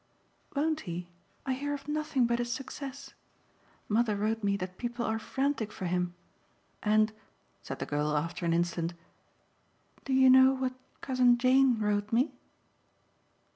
[0.55, 1.09] "Won't he?
[1.45, 3.13] I hear of nothing but his success.
[3.87, 6.15] Mother wrote me that people are frantic for him;
[6.81, 7.13] and,"
[7.61, 8.95] said the girl after an instant,
[10.03, 12.33] "do you know what Cousin Jane wrote me?"